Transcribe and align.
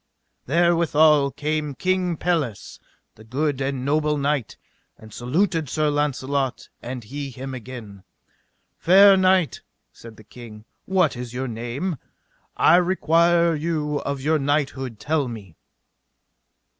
Therewithal 0.47 1.29
came 1.29 1.75
King 1.75 2.17
Pelles, 2.17 2.79
the 3.13 3.23
good 3.23 3.61
and 3.61 3.85
noble 3.85 4.17
knight, 4.17 4.57
and 4.97 5.13
saluted 5.13 5.69
Sir 5.69 5.91
Launcelot, 5.91 6.69
and 6.81 7.03
he 7.03 7.29
him 7.29 7.53
again. 7.53 8.03
Fair 8.79 9.15
knight, 9.15 9.61
said 9.93 10.17
the 10.17 10.23
king, 10.23 10.65
what 10.85 11.15
is 11.15 11.35
your 11.35 11.47
name? 11.47 11.97
I 12.57 12.77
require 12.77 13.53
you 13.53 13.99
of 13.99 14.21
your 14.21 14.39
knighthood 14.39 14.99
tell 14.99 15.27
me! 15.27 15.55